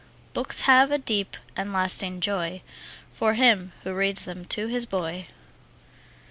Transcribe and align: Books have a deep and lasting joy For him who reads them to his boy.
Books 0.33 0.61
have 0.61 0.89
a 0.89 0.97
deep 0.97 1.37
and 1.55 1.71
lasting 1.71 2.21
joy 2.21 2.63
For 3.11 3.35
him 3.35 3.71
who 3.83 3.93
reads 3.93 4.25
them 4.25 4.45
to 4.45 4.65
his 4.65 4.87
boy. 4.87 5.27